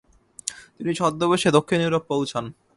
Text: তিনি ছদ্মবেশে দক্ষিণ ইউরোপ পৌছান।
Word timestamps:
তিনি 0.75 0.91
ছদ্মবেশে 0.99 1.49
দক্ষিণ 1.57 1.79
ইউরোপ 1.81 2.03
পৌছান। 2.11 2.45